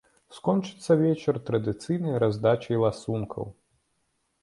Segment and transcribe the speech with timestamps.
[0.37, 3.51] Скончыцца вечар традыцыйнай раздачай ласункаў.